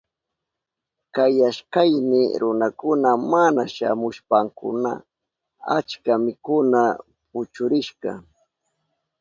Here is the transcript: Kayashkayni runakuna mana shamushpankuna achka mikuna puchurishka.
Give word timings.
Kayashkayni 1.15 2.21
runakuna 2.41 3.09
mana 3.31 3.61
shamushpankuna 3.75 4.91
achka 5.77 6.13
mikuna 6.25 6.81
puchurishka. 7.29 8.11